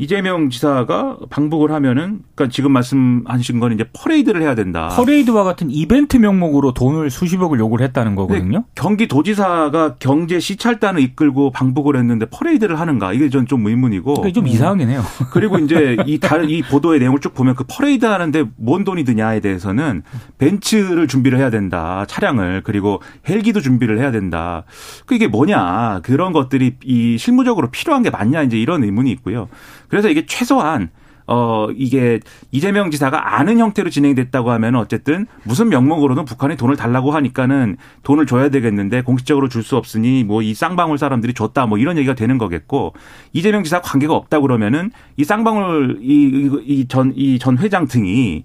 이재명 0.00 0.48
지사가 0.48 1.18
방북을 1.28 1.70
하면은 1.72 2.20
그러니까 2.34 2.50
지금 2.52 2.72
말씀하신 2.72 3.60
거는 3.60 3.76
이제 3.76 3.84
퍼레이드를 3.92 4.40
해야 4.40 4.54
된다. 4.54 4.88
퍼레이드와 4.88 5.44
같은 5.44 5.68
이벤트 5.70 6.16
명목으로 6.16 6.72
돈을 6.72 7.10
수십억을 7.10 7.58
요구를 7.58 7.84
했다는 7.86 8.14
거거든요. 8.14 8.64
경기도지사가 8.74 9.96
경제 9.98 10.40
시찰단을 10.40 11.02
이끌고 11.02 11.50
방북을 11.50 11.96
했는데 11.96 12.24
퍼레이드를 12.26 12.80
하는가? 12.80 13.12
이게 13.12 13.28
전 13.28 13.46
좀 13.50 13.66
의문이고. 13.66 14.14
그게 14.14 14.32
좀 14.32 14.46
이상하긴 14.46 14.88
해요. 14.90 15.02
그리고 15.32 15.58
이제 15.58 15.96
이 16.06 16.18
다른 16.20 16.48
이 16.48 16.62
보도의 16.62 17.00
내용을 17.00 17.18
쭉 17.20 17.34
보면 17.34 17.54
그 17.56 17.64
퍼레이드 17.68 18.06
하는데 18.06 18.44
뭔 18.56 18.84
돈이 18.84 19.02
드냐에 19.04 19.40
대해서는 19.40 20.02
벤츠를 20.38 21.08
준비를 21.08 21.38
해야 21.38 21.50
된다. 21.50 22.04
차량을. 22.06 22.62
그리고 22.64 23.02
헬기도 23.28 23.60
준비를 23.60 23.98
해야 23.98 24.10
된다. 24.12 24.62
그 25.04 25.14
이게 25.16 25.26
뭐냐? 25.26 26.00
그런 26.04 26.32
것들이 26.32 26.76
이 26.84 27.18
실무적으로 27.18 27.70
필요한 27.70 28.02
게 28.04 28.10
맞냐? 28.10 28.42
이제 28.42 28.56
이런 28.56 28.84
의문이 28.84 29.10
있고요 29.10 29.48
그래서 29.90 30.08
이게 30.08 30.24
최소한 30.24 30.88
어, 31.32 31.68
이게 31.76 32.18
이재명 32.50 32.90
지사가 32.90 33.36
아는 33.38 33.58
형태로 33.60 33.88
진행됐다고 33.90 34.50
하면 34.50 34.74
어쨌든 34.74 35.26
무슨 35.44 35.68
명목으로든 35.68 36.24
북한이 36.24 36.56
돈을 36.56 36.74
달라고 36.74 37.12
하니까는 37.12 37.76
돈을 38.02 38.26
줘야 38.26 38.48
되겠는데 38.48 39.02
공식적으로 39.02 39.48
줄 39.48 39.62
수 39.62 39.76
없으니 39.76 40.24
뭐 40.24 40.42
이 40.42 40.54
쌍방울 40.54 40.98
사람들이 40.98 41.34
줬다 41.34 41.66
뭐 41.66 41.78
이런 41.78 41.98
얘기가 41.98 42.14
되는 42.14 42.36
거겠고 42.38 42.94
이재명 43.32 43.62
지사 43.62 43.80
관계가 43.80 44.12
없다 44.14 44.40
그러면은 44.40 44.90
이 45.16 45.22
쌍방울 45.22 45.98
이전이 46.00 47.38
전 47.38 47.58
회장 47.58 47.86
등이 47.86 48.44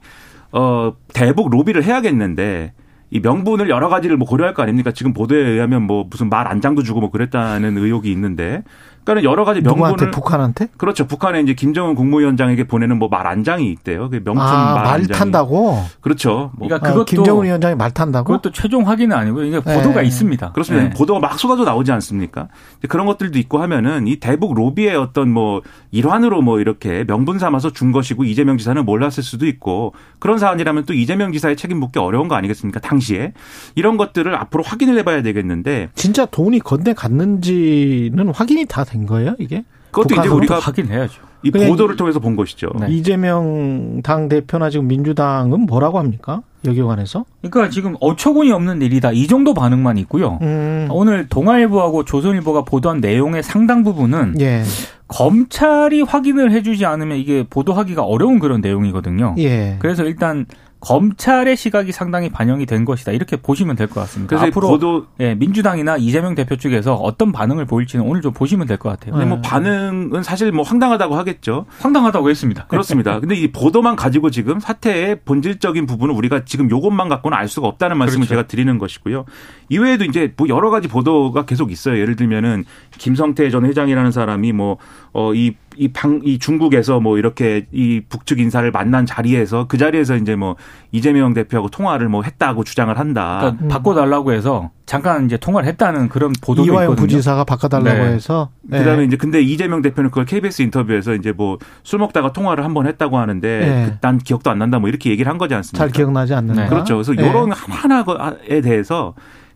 어, 0.51 0.93
대북 1.13 1.49
로비를 1.49 1.83
해야겠는데 1.83 2.73
이 3.11 3.19
명분을 3.19 3.69
여러 3.69 3.87
가지를 3.89 4.17
뭐 4.17 4.27
고려할 4.27 4.53
거 4.53 4.63
아닙니까? 4.63 4.91
지금 4.91 5.13
보도에 5.13 5.37
의하면 5.39 5.83
뭐 5.83 6.05
무슨 6.09 6.29
말 6.29 6.47
안장도 6.47 6.83
주고 6.83 6.99
뭐 7.01 7.11
그랬다는 7.11 7.77
의혹이 7.77 8.11
있는데 8.11 8.63
그러니까 9.05 9.29
여러 9.29 9.45
가지 9.45 9.61
명분을 9.61 9.91
누구한테 9.91 10.11
북한한테? 10.11 10.67
그렇죠. 10.77 11.05
북한에 11.05 11.39
이제 11.41 11.53
김정은 11.53 11.93
국무위원장에게 11.93 12.63
보내는 12.65 12.97
뭐 12.97 13.05
말 13.07 13.27
안장이 13.27 13.69
있대요. 13.71 14.09
그 14.09 14.15
명품 14.25 14.39
아, 14.41 14.73
말말 14.73 14.93
안장이. 14.95 15.19
탄다고. 15.19 15.77
그렇죠. 16.01 16.51
뭐 16.57 16.67
그러니까 16.67 16.87
아, 16.87 16.91
그것도 16.91 17.05
김정은 17.05 17.45
위원장이 17.45 17.75
말 17.75 17.91
탄다고? 17.91 18.25
그것도 18.25 18.51
최종 18.51 18.87
확인은 18.87 19.15
아니고 19.15 19.43
이게 19.43 19.59
보도가 19.59 20.01
네. 20.01 20.07
있습니다. 20.07 20.51
그렇습니다. 20.53 20.89
네. 20.89 20.93
보도가 20.95 21.19
막 21.19 21.37
쏟아져 21.39 21.63
나오지 21.63 21.91
않습니까? 21.91 22.47
이제 22.79 22.87
그런 22.87 23.05
것들도 23.05 23.37
있고 23.37 23.59
하면은 23.59 24.07
이 24.07 24.15
대북 24.19 24.55
로비의 24.55 24.95
어떤 24.95 25.29
뭐 25.29 25.61
일환으로 25.91 26.41
뭐 26.41 26.59
이렇게 26.59 27.03
명분 27.05 27.37
삼아서 27.37 27.69
준 27.71 27.91
것이고 27.91 28.23
이재명 28.23 28.57
지사는 28.57 28.83
몰랐을 28.83 29.21
수도 29.21 29.45
있고 29.45 29.93
그런 30.17 30.39
사안이라면 30.39 30.85
또 30.85 30.93
이재명 30.95 31.31
지사의 31.31 31.55
책임 31.57 31.79
묻기 31.79 31.99
어려운 31.99 32.27
거 32.27 32.33
아니겠습니까? 32.35 32.79
당시에 32.95 33.33
이런 33.75 33.97
것들을 33.97 34.33
앞으로 34.35 34.63
확인을 34.63 34.97
해봐야 34.99 35.21
되겠는데 35.21 35.89
진짜 35.95 36.25
돈이 36.25 36.59
건네 36.59 36.93
갔는지는 36.93 38.29
확인이 38.29 38.65
다 38.65 38.85
된 38.85 39.05
거예요, 39.07 39.35
이게? 39.39 39.63
그것도 39.91 40.13
이제? 40.21 40.27
우리가 40.29 40.59
확인해야죠. 40.59 41.21
이 41.41 41.51
그냥 41.51 41.69
보도를 41.69 41.95
통해서 41.95 42.19
본 42.19 42.35
것이죠. 42.35 42.69
네. 42.79 42.87
이재명 42.89 44.01
당 44.03 44.29
대표나 44.29 44.69
지금 44.69 44.87
민주당은 44.87 45.61
뭐라고 45.61 45.97
합니까? 45.99 46.41
여기에 46.65 46.83
관해서? 46.83 47.25
그러니까 47.41 47.69
지금 47.71 47.95
어처구니 47.99 48.51
없는 48.51 48.81
일이다. 48.81 49.11
이 49.11 49.27
정도 49.27 49.53
반응만 49.53 49.97
있고요. 49.99 50.39
음. 50.41 50.87
오늘 50.91 51.27
동아일보하고 51.27 52.03
조선일보가 52.05 52.63
보도한 52.63 52.99
내용의 52.99 53.43
상당 53.43 53.83
부분은 53.83 54.35
예. 54.39 54.63
검찰이 55.07 56.01
확인을 56.01 56.51
해주지 56.51 56.85
않으면 56.85 57.17
이게 57.17 57.45
보도하기가 57.49 58.03
어려운 58.03 58.39
그런 58.39 58.61
내용이거든요. 58.61 59.35
예. 59.37 59.77
그래서 59.79 60.03
일단 60.03 60.45
검찰의 60.85 61.57
시각이 61.57 61.91
상당히 61.91 62.29
반영이 62.29 62.65
된 62.65 62.85
것이다. 62.85 63.11
이렇게 63.11 63.35
보시면 63.37 63.75
될 63.75 63.87
것 63.87 63.95
같습니다. 64.01 64.29
그래서 64.29 64.45
이 64.45 64.49
앞으로 64.49 64.67
보도 64.67 65.05
예, 65.19 65.33
민주당이나 65.35 65.97
이재명 65.97 66.35
대표 66.35 66.55
측에서 66.55 66.93
어떤 66.95 67.31
반응을 67.31 67.65
보일지는 67.65 68.05
오늘 68.05 68.21
좀 68.21 68.33
보시면 68.33 68.67
될 68.67 68.77
것 68.77 68.89
같아요. 68.89 69.13
근데 69.13 69.25
뭐 69.25 69.37
네. 69.37 69.41
반응은 69.41 70.21
사실 70.23 70.51
뭐 70.51 70.63
황당하다고 70.63 71.15
하겠죠. 71.15 71.65
황당하다고 71.79 72.29
했습니다. 72.29 72.65
그렇습니다. 72.67 73.19
근데 73.21 73.35
이 73.35 73.51
보도만 73.51 73.95
가지고 73.95 74.29
지금 74.29 74.59
사태의 74.59 75.21
본질적인 75.25 75.85
부분을 75.85 76.13
우리가 76.13 76.45
지금 76.45 76.69
요것만 76.69 77.09
갖고는 77.09 77.37
알 77.37 77.47
수가 77.47 77.67
없다는 77.67 77.97
말씀을 77.97 78.27
그렇죠. 78.27 78.29
제가 78.29 78.47
드리는 78.47 78.77
것이고요. 78.77 79.25
이외에도 79.69 80.05
이제 80.05 80.33
뭐 80.37 80.47
여러 80.49 80.69
가지 80.69 80.87
보도가 80.87 81.45
계속 81.45 81.71
있어요. 81.71 81.97
예를 81.99 82.15
들면은 82.15 82.63
김성태 82.97 83.49
전 83.49 83.65
회장이라는 83.65 84.11
사람이 84.11 84.51
뭐, 84.51 84.77
어, 85.17 85.33
이, 85.33 85.55
이 85.77 85.87
방, 85.87 86.19
이 86.25 86.39
중국에서 86.39 86.99
뭐 86.99 87.17
이렇게 87.17 87.67
이 87.71 88.01
북측 88.09 88.37
인사를 88.41 88.69
만난 88.71 89.05
자리에서 89.05 89.65
그 89.69 89.77
자리에서 89.77 90.17
이제 90.17 90.35
뭐 90.35 90.57
이재명 90.91 91.33
대표하고 91.33 91.69
통화를 91.69 92.09
뭐 92.09 92.21
했다고 92.23 92.65
주장을 92.65 92.97
한다. 92.99 93.37
그러니까 93.39 93.67
바꿔달라고 93.69 94.33
해서 94.33 94.71
잠깐 94.85 95.25
이제 95.25 95.37
통화를 95.37 95.69
했다는 95.69 96.09
그런 96.09 96.33
보도도 96.41 96.65
이화영 96.69 96.91
있거든요. 96.91 97.01
부지사가 97.07 97.45
바꿔달라고 97.45 97.97
네. 98.03 98.11
해서. 98.11 98.49
네. 98.63 98.79
그다음에 98.79 99.05
이제 99.05 99.15
근데 99.15 99.41
이재명 99.41 99.81
대표는 99.81 100.09
그걸 100.09 100.25
KBS 100.25 100.63
인터뷰에서 100.63 101.13
이제 101.15 101.31
뭐 101.31 101.57
술 101.83 101.99
먹다가 101.99 102.33
통화를 102.33 102.65
한 102.65 102.73
번 102.73 102.85
했다고 102.85 103.17
하는데 103.17 103.47
네. 103.59 103.85
그- 103.85 103.97
난 104.01 104.17
기억도 104.17 104.49
안 104.51 104.59
난다 104.59 104.79
뭐 104.79 104.89
이렇게 104.89 105.11
얘기를 105.11 105.29
한 105.31 105.37
거지 105.37 105.53
않습니까? 105.55 105.77
잘 105.77 105.91
기억나지 105.93 106.33
않는다. 106.33 106.63
네. 106.63 106.67
그렇죠. 106.67 106.95
그래서 106.95 107.13
네. 107.13 107.25
이런 107.29 107.53
하나하나에 107.53 108.59
대해서 108.59 109.13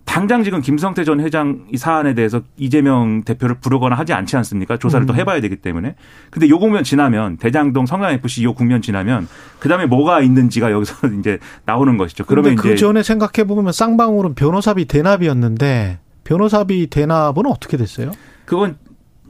당장 0.09 0.43
지금 0.43 0.59
김성태 0.59 1.03
전 1.03 1.19
회장 1.19 1.67
이 1.71 1.77
사안에 1.77 2.15
대해서 2.15 2.41
이재명 2.57 3.21
대표를 3.21 3.59
부르거나 3.59 3.95
하지 3.95 4.11
않지 4.13 4.35
않습니까? 4.37 4.77
조사를 4.77 5.05
음. 5.05 5.07
또 5.07 5.13
해봐야 5.13 5.39
되기 5.39 5.57
때문에. 5.57 5.93
근데 6.31 6.49
요 6.49 6.57
국면 6.57 6.83
지나면 6.83 7.37
대장동 7.37 7.85
성남 7.85 8.13
FC 8.13 8.43
요 8.43 8.55
국면 8.55 8.81
지나면 8.81 9.27
그 9.59 9.69
다음에 9.69 9.85
뭐가 9.85 10.21
있는지가 10.21 10.71
여기서 10.71 11.09
이제 11.19 11.37
나오는 11.65 11.95
것이죠. 11.95 12.25
그런데 12.25 12.55
그러면 12.55 12.63
그 12.63 12.69
이제 12.69 12.75
전에 12.77 13.03
생각해 13.03 13.45
보면 13.47 13.71
쌍방울은 13.71 14.33
변호사비 14.33 14.85
대납이었는데 14.85 15.99
변호사비 16.23 16.87
대납은 16.87 17.45
어떻게 17.45 17.77
됐어요? 17.77 18.11
그건 18.45 18.77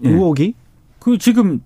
예. 0.06 0.10
의혹이? 0.10 0.54
그 1.00 1.18
지금 1.18 1.60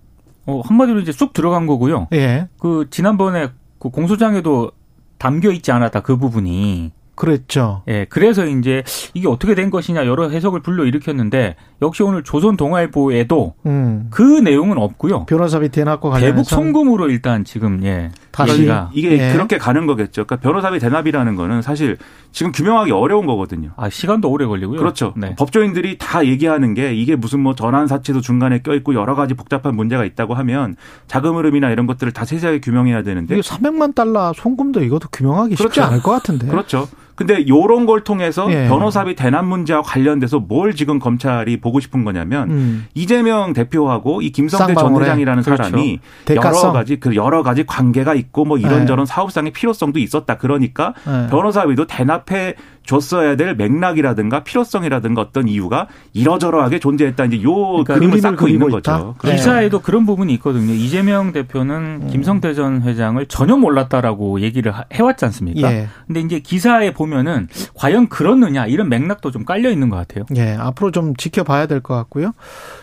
어, 0.47 0.61
한마디로 0.65 0.99
이제 1.01 1.11
쑥 1.11 1.33
들어간 1.33 1.67
거고요. 1.67 2.07
예. 2.13 2.47
그 2.59 2.87
지난번에 2.89 3.49
그 3.77 3.89
공소장에도 3.89 4.71
담겨 5.19 5.51
있지 5.51 5.71
않았다 5.71 5.99
그 5.99 6.17
부분이. 6.17 6.91
그랬죠. 7.15 7.83
예, 7.87 8.05
그래서 8.09 8.45
이제 8.45 8.83
이게 9.13 9.27
어떻게 9.27 9.53
된 9.55 9.69
것이냐 9.69 10.05
여러 10.07 10.29
해석을 10.29 10.61
불러 10.61 10.83
일으켰는데 10.85 11.55
역시 11.81 12.01
오늘 12.01 12.23
조선 12.23 12.57
동아일보에도 12.57 13.53
음. 13.65 14.07
그 14.09 14.21
내용은 14.21 14.77
없고요. 14.77 15.25
변호사 15.25 15.59
비 15.59 15.69
대납과 15.69 16.09
관련해서 16.09 16.35
대북 16.35 16.49
송금으로 16.49 17.09
일단 17.09 17.43
지금 17.43 17.83
예 17.83 18.09
다시 18.31 18.67
이게 18.93 19.11
예. 19.11 19.31
그렇게 19.33 19.57
가는 19.59 19.85
거겠죠. 19.85 20.25
그러니까 20.25 20.37
변호사비 20.37 20.79
대납이라는 20.79 21.35
거는 21.35 21.61
사실 21.61 21.97
지금 22.31 22.51
규명하기 22.51 22.91
어려운 22.91 23.27
거거든요. 23.27 23.71
아 23.77 23.89
시간도 23.89 24.29
오래 24.31 24.45
걸리고요. 24.47 24.79
그렇죠. 24.79 25.13
네. 25.15 25.35
법조인들이 25.35 25.99
다 25.99 26.25
얘기하는 26.25 26.73
게 26.73 26.95
이게 26.95 27.15
무슨 27.15 27.41
뭐 27.41 27.53
전환 27.53 27.87
사채도 27.87 28.21
중간에 28.21 28.63
껴 28.63 28.73
있고 28.73 28.95
여러 28.95 29.13
가지 29.13 29.35
복잡한 29.35 29.75
문제가 29.75 30.03
있다고 30.03 30.33
하면 30.33 30.75
자금 31.05 31.35
흐름이나 31.35 31.69
이런 31.69 31.85
것들을 31.85 32.11
다 32.11 32.25
세세하게 32.25 32.61
규명해야 32.61 33.03
되는데 33.03 33.35
이게 33.35 33.41
300만 33.41 33.93
달러 33.93 34.33
송금도 34.33 34.83
이것도 34.83 35.09
규명하기 35.11 35.51
쉽지 35.51 35.63
그렇죠. 35.63 35.83
않을 35.83 36.01
것 36.01 36.11
같은데. 36.11 36.47
그렇죠. 36.47 36.87
근데 37.15 37.47
요런 37.47 37.85
걸 37.85 38.03
통해서 38.03 38.51
예. 38.51 38.67
변호사비 38.67 39.15
대납 39.15 39.45
문제와 39.45 39.81
관련돼서 39.81 40.39
뭘 40.39 40.73
지금 40.75 40.99
검찰이 40.99 41.57
보고 41.61 41.79
싶은 41.79 42.03
거냐면 42.03 42.49
음. 42.49 42.85
이재명 42.95 43.53
대표하고 43.53 44.21
이 44.21 44.31
김성태 44.31 44.73
전. 44.73 44.99
회장이라는 45.01 45.43
그렇죠. 45.43 45.63
사람이 45.63 45.99
대가성. 46.25 46.61
여러 46.61 46.71
가지 46.73 46.99
그 46.99 47.15
여러 47.15 47.43
가지 47.43 47.65
관계가 47.65 48.13
있고 48.15 48.45
뭐 48.45 48.57
이런저런 48.57 49.05
사업상의 49.05 49.51
필요성도 49.51 49.99
있었다. 49.99 50.37
그러니까 50.37 50.93
네. 51.05 51.27
변호사비도 51.29 51.87
대납해 51.87 52.55
줬어야 52.85 53.35
될 53.35 53.55
맥락이라든가 53.55 54.43
필요성이라든가 54.43 55.21
어떤 55.21 55.47
이유가 55.47 55.87
이러저러하게 56.13 56.79
존재했다. 56.79 57.25
이제 57.25 57.41
요 57.43 57.53
그러니까 57.55 57.93
그림을 57.95 58.19
쌓고 58.19 58.47
있는 58.47 58.67
있다? 58.67 58.97
거죠. 58.97 59.15
네. 59.23 59.35
기사에도 59.35 59.79
그런 59.81 60.05
부분이 60.05 60.33
있거든요. 60.35 60.73
이재명 60.73 61.31
대표는 61.31 62.07
김성태 62.09 62.53
전 62.53 62.81
회장을 62.81 63.25
전혀 63.27 63.55
몰랐다라고 63.57 64.41
얘기를 64.41 64.71
하- 64.71 64.83
해왔지 64.91 65.25
않습니까? 65.25 65.71
예. 65.73 65.87
근데 66.07 66.19
이제 66.21 66.39
기사에 66.39 66.91
보면은 66.93 67.47
과연 67.73 68.09
그렇느냐 68.09 68.65
이런 68.67 68.89
맥락도 68.89 69.31
좀 69.31 69.45
깔려 69.45 69.69
있는 69.71 69.89
것 69.89 69.95
같아요. 69.95 70.25
예, 70.35 70.55
앞으로 70.59 70.91
좀 70.91 71.15
지켜봐야 71.15 71.65
될 71.67 71.81
것 71.81 71.95
같고요. 71.95 72.33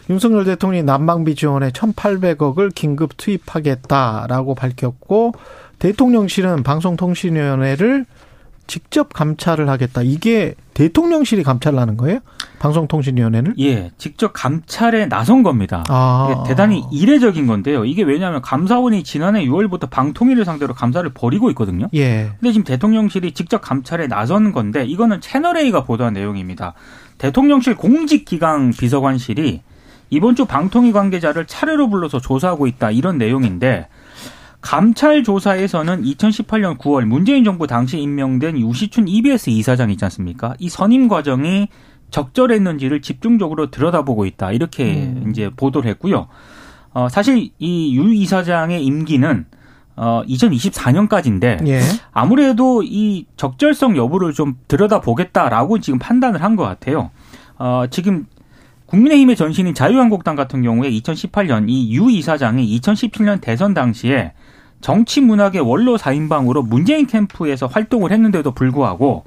윤석열 0.08 0.44
대통령이 0.44 0.82
난방비 0.82 1.34
지원에 1.36 1.70
1,800억을 1.70 2.74
긴급 2.74 3.16
투입하겠다라고 3.16 4.54
밝혔고 4.54 5.32
대통령실은 5.78 6.62
방송통신위원회를 6.62 8.04
직접 8.70 9.12
감찰을 9.12 9.68
하겠다. 9.68 10.00
이게 10.02 10.54
대통령실이 10.74 11.42
감찰하는 11.42 11.96
거예요? 11.96 12.20
방송통신위원회를? 12.60 13.54
예, 13.58 13.90
직접 13.98 14.32
감찰에 14.32 15.08
나선 15.08 15.42
겁니다. 15.42 15.82
아. 15.88 16.44
대단히 16.46 16.84
이례적인 16.92 17.48
건데요. 17.48 17.84
이게 17.84 18.04
왜냐하면 18.04 18.40
감사원이 18.42 19.02
지난해 19.02 19.44
6월부터 19.44 19.90
방통위를 19.90 20.44
상대로 20.44 20.72
감사를 20.72 21.10
벌이고 21.12 21.50
있거든요. 21.50 21.88
예. 21.94 22.30
근데 22.38 22.52
지금 22.52 22.62
대통령실이 22.62 23.32
직접 23.32 23.60
감찰에 23.60 24.06
나선 24.06 24.52
건데 24.52 24.84
이거는 24.84 25.20
채널A가 25.20 25.82
보도한 25.82 26.12
내용입니다. 26.12 26.74
대통령실 27.18 27.74
공직기강 27.74 28.70
비서관실이 28.78 29.62
이번 30.10 30.36
주 30.36 30.44
방통위 30.44 30.92
관계자를 30.92 31.46
차례로 31.46 31.90
불러서 31.90 32.20
조사하고 32.20 32.68
있다 32.68 32.92
이런 32.92 33.18
내용인데 33.18 33.88
감찰 34.60 35.22
조사에서는 35.22 36.02
2018년 36.04 36.78
9월 36.78 37.04
문재인 37.04 37.44
정부 37.44 37.66
당시 37.66 37.98
임명된 37.98 38.58
유시춘 38.58 39.08
EBS 39.08 39.50
이사장 39.50 39.90
있지 39.90 40.04
않습니까? 40.04 40.54
이 40.58 40.68
선임 40.68 41.08
과정이 41.08 41.68
적절했는지를 42.10 43.00
집중적으로 43.02 43.70
들여다보고 43.70 44.26
있다 44.26 44.52
이렇게 44.52 44.84
음. 45.04 45.28
이제 45.30 45.50
보도를 45.56 45.88
했고요. 45.90 46.26
어, 46.92 47.08
사실 47.08 47.50
이 47.58 47.94
유 47.96 48.12
이사장의 48.12 48.84
임기는 48.84 49.46
어, 49.96 50.22
2024년까지인데 50.26 51.66
예. 51.68 51.80
아무래도 52.12 52.82
이 52.82 53.26
적절성 53.36 53.96
여부를 53.96 54.32
좀 54.32 54.56
들여다보겠다라고 54.68 55.78
지금 55.80 55.98
판단을 55.98 56.42
한 56.42 56.56
것 56.56 56.64
같아요. 56.64 57.10
어, 57.58 57.84
지금 57.90 58.26
국민의힘의 58.86 59.36
전신인 59.36 59.72
자유한국당 59.72 60.34
같은 60.34 60.62
경우에 60.62 60.90
2018년 60.90 61.66
이 61.68 61.94
유 61.94 62.10
이사장이 62.10 62.78
2017년 62.80 63.40
대선 63.40 63.72
당시에 63.72 64.32
정치 64.80 65.20
문학의 65.20 65.60
원로 65.60 65.96
4인방으로 65.96 66.66
문재인 66.66 67.06
캠프에서 67.06 67.66
활동을 67.66 68.12
했는데도 68.12 68.52
불구하고 68.52 69.24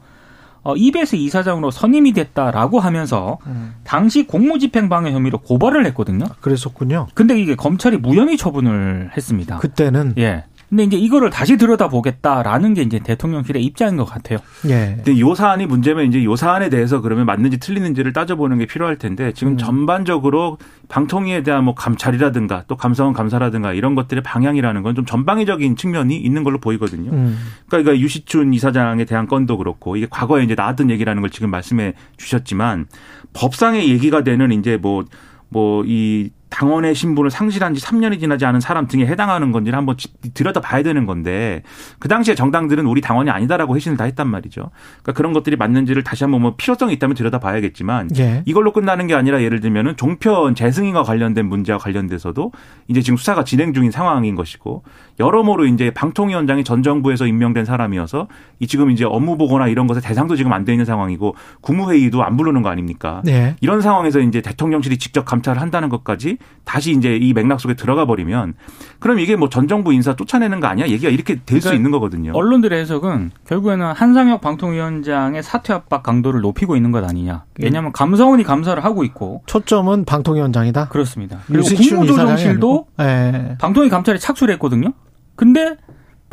어, 0.63 0.75
EBS 0.75 1.17
이사장으로 1.17 1.72
선임이 1.72 2.13
됐다라고 2.13 2.79
하면서 2.79 3.38
음. 3.48 3.75
당시 3.83 4.25
공무집행방해 4.25 5.12
혐의로 5.12 5.39
고발을 5.39 5.86
했거든요. 5.88 6.25
그랬었군요. 6.39 7.07
근데 7.13 7.38
이게 7.39 7.55
검찰이 7.55 7.98
무혐의 7.98 8.38
처분을 8.38 9.12
했습니다. 9.15 9.57
그때는 9.57 10.13
예. 10.17 10.45
근데 10.74 10.86
이제 10.86 10.98
이거를 10.98 11.30
다시 11.30 11.56
들여다보겠다라는 11.58 12.74
게 12.74 12.82
이제 12.82 12.98
대통령실의 12.98 13.63
입장인 13.63 13.96
것 13.96 14.06
같아요. 14.06 14.39
예. 14.65 14.96
근데 14.96 15.20
요 15.20 15.36
사안이 15.36 15.68
문제면 15.68 16.08
이제 16.08 16.24
요 16.24 16.36
사안에 16.36 16.70
대해서 16.70 17.00
그러면 17.00 17.27
맞는지 17.27 17.60
틀리는지를 17.60 18.12
따져보는 18.12 18.58
게 18.58 18.65
필요할 18.65 18.98
텐데 18.98 19.34
지금 19.34 19.53
음. 19.53 19.58
전반적으로 19.58 20.58
방통위에 20.89 21.44
대한 21.44 21.63
뭐 21.63 21.76
감찰이라든가 21.76 22.63
또 22.67 22.76
감사원 22.76 23.13
감사라든가 23.13 23.74
이런 23.74 23.93
것들의 23.93 24.24
방향이라는 24.24 24.82
건 24.82 24.93
좀 24.95 25.06
전방위적인 25.06 25.76
측면이 25.76 26.17
있는 26.17 26.43
걸로 26.43 26.60
보이거든요. 26.60 27.12
음. 27.12 27.38
그러니까 27.67 27.91
이거 27.91 28.00
유시춘 28.00 28.54
이사장에 28.54 29.06
대한 29.06 29.28
건도 29.28 29.58
그렇고 29.58 29.95
이게 29.95 30.08
과거에 30.10 30.43
이제 30.43 30.56
나왔던 30.56 30.89
얘기라는 30.89 31.21
걸 31.21 31.30
지금 31.30 31.52
말씀해 31.52 31.93
주셨지만 32.17 32.88
법상의 33.34 33.89
얘기가 33.89 34.24
되는 34.24 34.52
이제 34.52 34.78
뭐 34.78 35.04
뭐이 35.50 36.32
당원의 36.54 36.94
신분을 36.94 37.32
상실한 37.32 37.74
지 37.74 37.84
3년이 37.84 38.20
지나지 38.20 38.46
않은 38.46 38.60
사람 38.60 38.88
등에 38.88 39.08
해당하는 39.08 39.52
건지를 39.52 39.76
한번 39.76 39.96
들여다 40.36 40.62
봐야 40.62 40.84
되는 40.84 41.08
건데 41.08 41.63
그 41.98 42.08
당시에 42.08 42.36
정당들은 42.36 42.86
우리 42.86 43.02
당원이 43.02 43.32
아니다라고 43.32 43.76
회신을 43.76 43.98
다 43.98 44.04
했단 44.04 44.28
말이죠. 44.28 44.70
그러니까 45.02 45.13
그런 45.13 45.34
것들이 45.34 45.56
맞는지를 45.56 46.04
다시 46.04 46.24
한번 46.24 46.44
뭐 46.44 46.56
필요성이 46.56 46.94
있다면 46.94 47.16
들여다 47.16 47.39
봐야겠지만 47.39 48.10
예. 48.18 48.44
이걸로 48.46 48.72
끝나는 48.72 49.08
게 49.08 49.16
아니라 49.16 49.42
예를 49.42 49.62
들면은 49.62 49.98
종편 49.98 50.54
재승인과 50.54 51.02
관련된 51.02 51.48
문제와 51.48 51.80
관련돼서도 51.80 52.52
이제 52.88 53.02
지금 53.02 53.18
수사가 53.18 53.44
진행 53.44 53.74
중인 53.74 53.89
상황인 53.89 54.36
것이고 54.36 54.84
여러모로 55.20 55.66
이제 55.66 55.89
방통위원장이 55.92 56.63
전 56.63 56.84
정부에서 56.84 57.26
임명된 57.26 57.66
사람이어서 57.66 58.28
이 58.60 58.68
지금 58.68 58.92
이제 58.92 59.06
업무 59.06 59.38
보고나 59.38 59.68
이런 59.68 59.88
것에 59.88 60.02
대상도 60.02 60.36
지금 60.36 60.54
안 60.54 60.63
돼 60.63 60.72
있는 60.72 60.86
상황이고 60.86 61.36
국무회의도 61.60 62.24
안 62.24 62.38
부르는 62.38 62.62
거 62.62 62.70
아닙니까? 62.70 63.22
네. 63.26 63.56
이런 63.60 63.82
상황에서 63.82 64.22
이제 64.22 64.39
대통령실이 64.39 64.98
직접 64.98 65.26
감찰을 65.26 65.60
한다는 65.60 65.89
것까지 65.89 66.38
다시 66.65 66.91
이제 66.91 67.17
이 67.17 67.34
맥락 67.34 67.60
속에 67.60 67.73
들어가 67.73 68.06
버리면 68.06 68.53
그럼 68.99 69.19
이게 69.19 69.36
뭐 69.36 69.49
전 69.49 69.67
정부 69.67 69.91
인사 69.93 70.15
쫓아내는 70.15 70.62
거 70.62 70.67
아니야? 70.67 70.88
얘기가 70.88 71.10
이렇게 71.12 71.36
될수 71.45 71.67
그러니까 71.67 71.73
있는 71.73 71.91
거거든요. 71.91 72.32
언론들의 72.34 72.79
해석은 72.79 73.32
결국에는 73.47 73.91
한상혁 73.91 74.39
방통위원장의 74.39 75.43
사퇴 75.43 75.73
압박 75.73 76.03
강도를 76.03 76.39
높이고 76.41 76.75
있는 76.77 76.91
것 76.91 77.03
아니냐. 77.03 77.43
왜냐하면 77.62 77.91
감사원이 77.91 78.43
감사를 78.43 78.82
하고 78.84 79.03
있고 79.03 79.43
초점은 79.45 80.06
방통위원장이다. 80.06 80.88
그렇습니다. 80.88 81.39
그리고 81.47 81.67
국무조정실도. 81.67 82.88
예. 83.01 83.56
방통위 83.60 83.89
감찰에 83.89 84.17
착수를 84.17 84.53
했거든요. 84.53 84.93
근데 85.36 85.75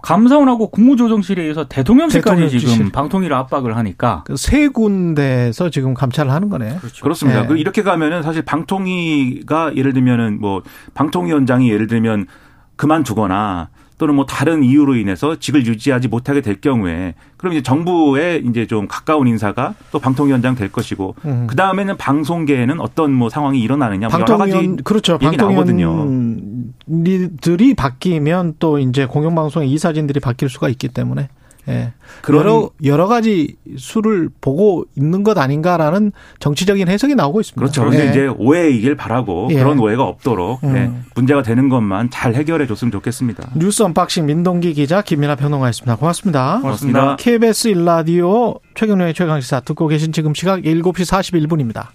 감사원하고 0.03 0.71
국무조정실에 0.71 1.43
의해서 1.43 1.69
대통령실까지 1.69 2.43
대통령실. 2.43 2.69
지금 2.69 2.91
방통위를 2.91 3.35
압박을 3.37 3.77
하니까 3.77 4.25
그 4.27 4.37
세 4.37 4.69
군데에서 4.69 5.71
지금 5.71 5.95
감찰을 5.95 6.33
하는 6.33 6.49
거네. 6.49 6.77
그렇죠. 6.79 7.03
그렇습니다. 7.03 7.43
네. 7.43 7.47
그 7.47 7.57
이렇게 7.57 7.83
가면은 7.83 8.23
사실 8.23 8.43
방통위가 8.43 9.77
예를 9.77 9.93
들면은 9.93 10.41
뭐 10.41 10.63
방통위원장이 10.95 11.71
예를 11.71 11.87
들면 11.87 12.27
그만두거나 12.77 13.69
또는 14.01 14.15
뭐 14.15 14.25
다른 14.25 14.65
이유로 14.65 14.97
인해서 14.97 15.39
직을 15.39 15.67
유지하지 15.67 16.09
못하게 16.09 16.41
될 16.41 16.59
경우에 16.59 17.15
그럼 17.37 17.53
이제 17.53 17.63
정부에 17.63 18.41
이제 18.47 18.67
좀 18.67 18.89
가까운 18.89 19.29
인사가 19.29 19.75
또 19.93 19.99
방통위원장 19.99 20.55
될 20.55 20.73
것이고 20.73 21.17
음. 21.27 21.47
그 21.47 21.55
다음에는 21.55 21.99
방송계에는 21.99 22.81
어떤 22.81 23.13
뭐 23.13 23.29
상황이 23.29 23.61
일어나느냐 23.61 24.09
뭐 24.09 24.21
여러 24.21 24.39
가지 24.39 24.53
방통위원 24.53 24.77
그렇죠. 24.85 25.19
얘기 25.21 25.37
나오거든요. 25.37 25.97
방통위원들이 25.97 27.75
바뀌면 27.75 28.55
또 28.59 28.79
이제 28.79 29.05
공영방송의 29.05 29.71
이사진들이 29.71 30.21
바뀔 30.21 30.49
수가 30.49 30.71
있기 30.71 30.89
때문에 30.89 31.29
예. 31.71 31.93
그런 32.23 32.41
여러 32.41 32.71
여러 32.85 33.07
가지 33.07 33.57
수를 33.77 34.29
보고 34.41 34.85
있는 34.97 35.23
것 35.23 35.39
아닌가라는 35.39 36.13
정치적인 36.39 36.89
해석이 36.89 37.15
나오고 37.15 37.41
있습니다. 37.41 37.61
그렇죠. 37.61 37.83
그런데 37.83 38.07
예. 38.07 38.11
이제 38.11 38.27
오해이길 38.27 38.97
바라고 38.97 39.49
예. 39.53 39.55
그런 39.55 39.79
오해가 39.79 40.05
없도록 40.05 40.63
음. 40.65 40.73
네, 40.73 40.91
문제가 41.15 41.43
되는 41.43 41.69
것만 41.69 42.11
잘 42.11 42.35
해결해 42.35 42.67
줬으면 42.67 42.93
좋겠습니다. 42.93 43.51
뉴스 43.57 43.83
unboxing 43.83 44.27
민동기 44.27 44.75
기자 44.75 45.03
김민아 45.03 45.37
평론가였습니다. 45.37 45.97
고맙습니다. 45.97 46.59
고맙습니다. 46.61 47.17
KBS 47.17 47.69
일라디오 47.69 48.57
최경영의 48.75 49.15
최강시사 49.15 49.61
듣고 49.61 49.87
계신 49.89 50.13
지금 50.13 50.35
시각 50.35 50.61
7시 50.61 51.07
41분입니다. 51.07 51.87